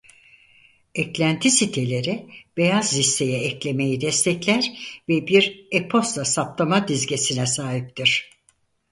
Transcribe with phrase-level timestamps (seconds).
[0.95, 4.71] Eklenti siteleri beyaz listeye eklemeyi destekler
[5.09, 8.29] ve bir e-posta saptama dizgesine sahiptir.